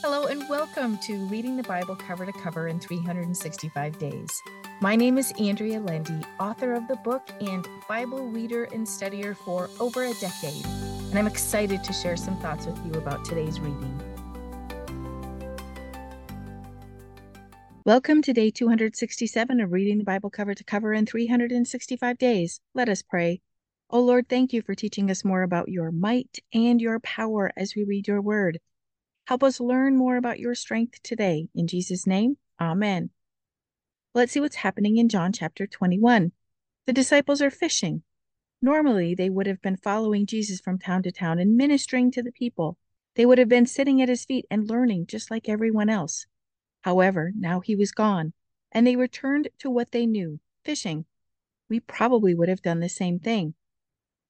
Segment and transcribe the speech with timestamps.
[0.00, 4.42] Hello, and welcome to Reading the Bible Cover to Cover in 365 Days.
[4.80, 9.68] My name is Andrea Lendy, author of the book and Bible reader and studier for
[9.80, 14.00] over a decade, and I'm excited to share some thoughts with you about today's reading.
[17.84, 22.60] Welcome to day 267 of Reading the Bible Cover to Cover in 365 Days.
[22.72, 23.40] Let us pray.
[23.90, 27.74] O Lord, thank you for teaching us more about your might and your power as
[27.74, 28.60] we read your word.
[29.28, 31.50] Help us learn more about your strength today.
[31.54, 33.10] In Jesus' name, Amen.
[34.14, 36.32] Let's see what's happening in John chapter 21.
[36.86, 38.04] The disciples are fishing.
[38.62, 42.32] Normally, they would have been following Jesus from town to town and ministering to the
[42.32, 42.78] people.
[43.16, 46.24] They would have been sitting at his feet and learning just like everyone else.
[46.80, 48.32] However, now he was gone,
[48.72, 51.04] and they returned to what they knew fishing.
[51.68, 53.52] We probably would have done the same thing.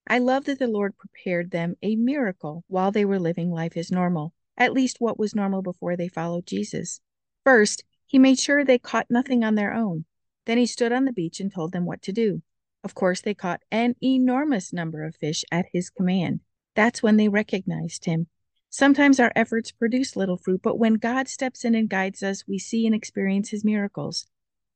[0.09, 3.93] I love that the Lord prepared them a miracle while they were living life as
[3.93, 7.01] normal at least what was normal before they followed Jesus.
[7.45, 10.05] First, he made sure they caught nothing on their own.
[10.45, 12.43] Then he stood on the beach and told them what to do.
[12.85, 16.41] Of course, they caught an enormous number of fish at his command.
[16.75, 18.27] That's when they recognized him.
[18.71, 22.59] Sometimes our efforts produce little fruit, but when God steps in and guides us, we
[22.59, 24.27] see and experience his miracles.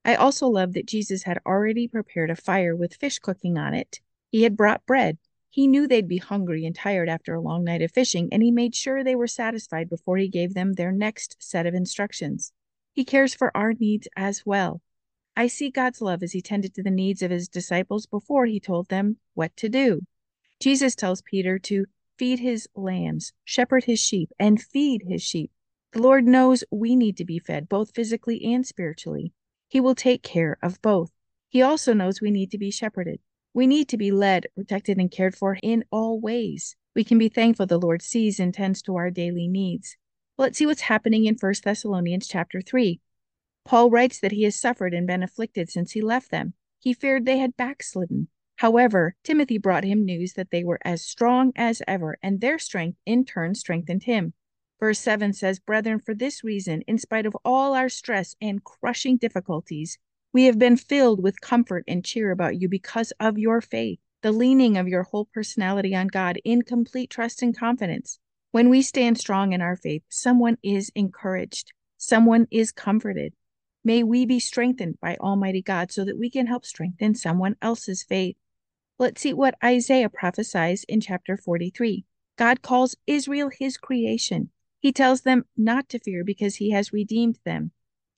[0.04, 4.00] I also love that Jesus had already prepared a fire with fish cooking on it.
[4.30, 5.18] He had brought bread,
[5.52, 8.50] he knew they'd be hungry and tired after a long night of fishing, and he
[8.50, 12.54] made sure they were satisfied before he gave them their next set of instructions.
[12.94, 14.80] He cares for our needs as well.
[15.36, 18.60] I see God's love as he tended to the needs of his disciples before he
[18.60, 20.00] told them what to do.
[20.58, 21.84] Jesus tells Peter to
[22.16, 25.50] feed his lambs, shepherd his sheep, and feed his sheep.
[25.92, 29.34] The Lord knows we need to be fed, both physically and spiritually.
[29.68, 31.10] He will take care of both.
[31.50, 33.20] He also knows we need to be shepherded.
[33.54, 36.76] We need to be led, protected, and cared for in all ways.
[36.94, 39.96] We can be thankful the Lord sees and tends to our daily needs.
[40.36, 43.00] Well, let's see what's happening in 1 Thessalonians chapter 3.
[43.64, 46.54] Paul writes that he has suffered and been afflicted since he left them.
[46.80, 48.28] He feared they had backslidden.
[48.56, 52.98] However, Timothy brought him news that they were as strong as ever, and their strength
[53.06, 54.34] in turn strengthened him.
[54.80, 59.16] Verse 7 says, Brethren, for this reason, in spite of all our stress and crushing
[59.16, 59.98] difficulties,
[60.32, 64.32] we have been filled with comfort and cheer about you because of your faith, the
[64.32, 68.18] leaning of your whole personality on God in complete trust and confidence.
[68.50, 73.34] When we stand strong in our faith, someone is encouraged, someone is comforted.
[73.84, 78.02] May we be strengthened by Almighty God so that we can help strengthen someone else's
[78.02, 78.36] faith.
[78.98, 82.04] Let's see what Isaiah prophesies in chapter 43.
[82.38, 84.50] God calls Israel his creation.
[84.80, 87.72] He tells them not to fear because he has redeemed them.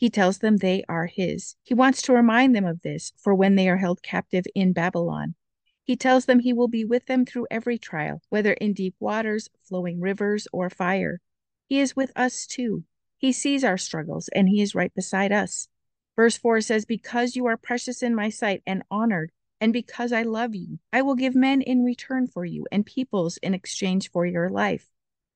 [0.04, 1.56] He tells them they are his.
[1.62, 5.34] He wants to remind them of this for when they are held captive in Babylon.
[5.82, 9.48] He tells them he will be with them through every trial, whether in deep waters,
[9.62, 11.22] flowing rivers, or fire.
[11.64, 12.84] He is with us too.
[13.16, 15.68] He sees our struggles and he is right beside us.
[16.16, 20.20] Verse 4 says, Because you are precious in my sight and honored, and because I
[20.20, 24.26] love you, I will give men in return for you and peoples in exchange for
[24.26, 24.90] your life.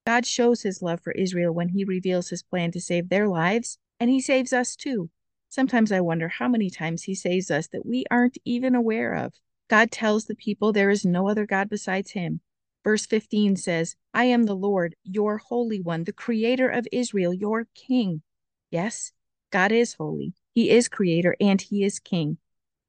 [0.05, 3.79] God shows his love for Israel when he reveals his plan to save their lives
[4.01, 5.11] and he saves us too.
[5.49, 9.35] Sometimes I wonder how many times he saves us that we aren't even aware of.
[9.69, 12.41] God tells the people there is no other God besides him.
[12.85, 17.67] Verse 15 says, I am the Lord, your Holy One, the Creator of Israel, your
[17.75, 18.23] King.
[18.71, 19.13] Yes,
[19.51, 20.35] God is holy.
[20.55, 22.39] He is Creator and He is King.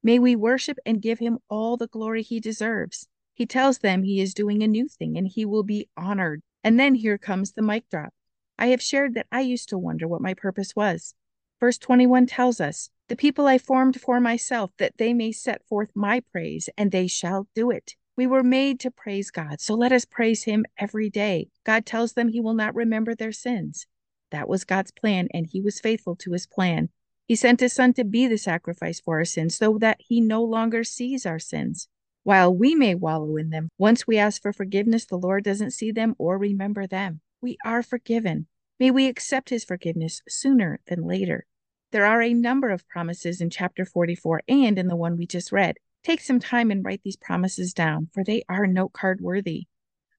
[0.04, 3.08] May we worship and give Him all the glory He deserves.
[3.34, 6.42] He tells them He is doing a new thing and He will be honored.
[6.64, 8.14] And then here comes the mic drop.
[8.62, 11.16] I have shared that I used to wonder what my purpose was.
[11.62, 15.92] Verse 21 tells us, The people I formed for myself, that they may set forth
[15.96, 17.96] my praise, and they shall do it.
[18.18, 21.48] We were made to praise God, so let us praise Him every day.
[21.64, 23.88] God tells them He will not remember their sins.
[24.30, 26.90] That was God's plan, and He was faithful to His plan.
[27.30, 30.44] He sent His Son to be the sacrifice for our sins so that He no
[30.44, 31.88] longer sees our sins.
[32.24, 35.94] While we may wallow in them, once we ask for forgiveness, the Lord doesn't see
[35.94, 38.48] them or remember them we are forgiven.
[38.80, 41.46] May we accept his forgiveness sooner than later.
[41.92, 45.52] There are a number of promises in chapter 44 and in the one we just
[45.52, 45.76] read.
[46.04, 49.68] Take some time and write these promises down, for they are note card worthy.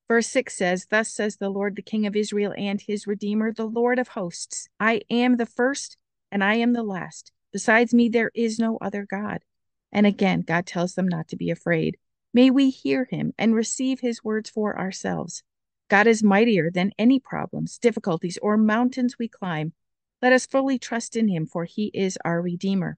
[0.08, 3.64] Verse 6 says, Thus says the Lord, the King of Israel and his Redeemer, the
[3.64, 5.96] Lord of hosts I am the first
[6.30, 7.32] and I am the last.
[7.52, 9.38] Besides me, there is no other God.
[9.90, 11.96] And again, God tells them not to be afraid.
[12.34, 15.42] May we hear him and receive his words for ourselves.
[15.90, 19.72] God is mightier than any problems, difficulties, or mountains we climb.
[20.22, 22.96] Let us fully trust in him, for he is our Redeemer.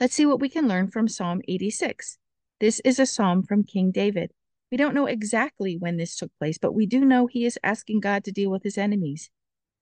[0.00, 2.16] Let's see what we can learn from Psalm 86.
[2.58, 4.32] This is a psalm from King David.
[4.70, 8.00] We don't know exactly when this took place, but we do know he is asking
[8.00, 9.28] God to deal with his enemies.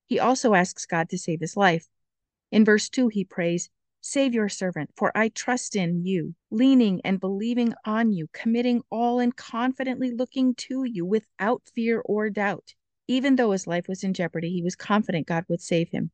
[0.06, 1.86] He also asks God to save his life.
[2.50, 3.70] In verse 2, he prays,
[4.10, 9.18] Save your servant, for I trust in you, leaning and believing on you, committing all
[9.18, 12.72] and confidently looking to you without fear or doubt.
[13.06, 16.10] Even though his life was in jeopardy, he was confident God would save him.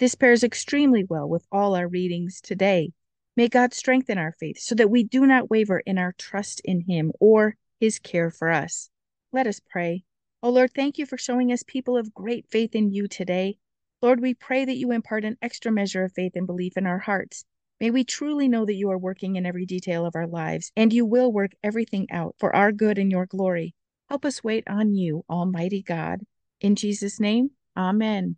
[0.00, 2.90] This pairs extremely well with all our readings today.
[3.36, 6.80] May God strengthen our faith so that we do not waver in our trust in
[6.80, 8.90] him or his care for us.
[9.32, 10.02] Let us pray.
[10.42, 13.58] Oh Lord, thank you for showing us people of great faith in you today.
[14.02, 16.98] Lord, we pray that you impart an extra measure of faith and belief in our
[16.98, 17.44] hearts.
[17.80, 20.92] May we truly know that you are working in every detail of our lives, and
[20.92, 23.74] you will work everything out for our good and your glory.
[24.08, 26.20] Help us wait on you, Almighty God.
[26.60, 28.36] In Jesus' name, Amen.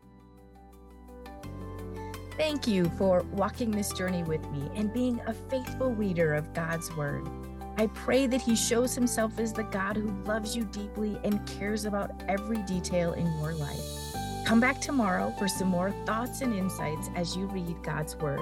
[2.37, 6.95] Thank you for walking this journey with me and being a faithful reader of God's
[6.97, 7.29] Word.
[7.77, 11.85] I pray that He shows Himself as the God who loves you deeply and cares
[11.85, 14.09] about every detail in your life.
[14.45, 18.41] Come back tomorrow for some more thoughts and insights as you read God's Word.